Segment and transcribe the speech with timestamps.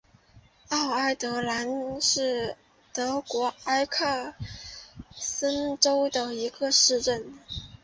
[0.69, 2.57] 奥埃德兰是
[2.91, 4.33] 德国萨克
[5.15, 7.31] 森州的一个市镇。